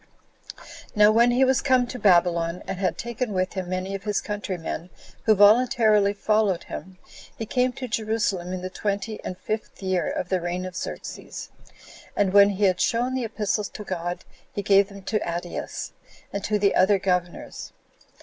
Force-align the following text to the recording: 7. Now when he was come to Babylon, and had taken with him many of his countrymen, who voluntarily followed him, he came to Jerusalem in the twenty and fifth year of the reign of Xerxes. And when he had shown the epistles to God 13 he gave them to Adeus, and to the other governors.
7. 0.57 0.67
Now 0.95 1.11
when 1.11 1.29
he 1.29 1.45
was 1.45 1.61
come 1.61 1.85
to 1.85 1.99
Babylon, 1.99 2.63
and 2.67 2.79
had 2.79 2.97
taken 2.97 3.33
with 3.33 3.53
him 3.53 3.69
many 3.69 3.93
of 3.93 4.01
his 4.01 4.19
countrymen, 4.19 4.89
who 5.25 5.35
voluntarily 5.35 6.11
followed 6.13 6.63
him, 6.63 6.97
he 7.37 7.45
came 7.45 7.71
to 7.73 7.87
Jerusalem 7.87 8.51
in 8.51 8.63
the 8.63 8.71
twenty 8.71 9.23
and 9.23 9.37
fifth 9.37 9.83
year 9.83 10.09
of 10.09 10.29
the 10.29 10.41
reign 10.41 10.65
of 10.65 10.75
Xerxes. 10.75 11.51
And 12.15 12.33
when 12.33 12.49
he 12.49 12.63
had 12.63 12.81
shown 12.81 13.13
the 13.13 13.25
epistles 13.25 13.69
to 13.69 13.83
God 13.83 14.21
13 14.53 14.53
he 14.53 14.61
gave 14.63 14.89
them 14.89 15.03
to 15.03 15.19
Adeus, 15.23 15.91
and 16.33 16.43
to 16.45 16.57
the 16.57 16.73
other 16.73 16.97
governors. 16.97 17.71